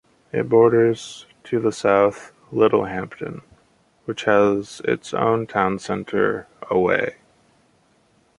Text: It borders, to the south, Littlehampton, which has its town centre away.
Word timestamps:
It 0.33 0.49
borders, 0.49 1.27
to 1.43 1.59
the 1.59 1.71
south, 1.71 2.31
Littlehampton, 2.51 3.41
which 4.05 4.23
has 4.23 4.81
its 4.83 5.11
town 5.11 5.77
centre 5.77 6.47
away. 6.71 7.17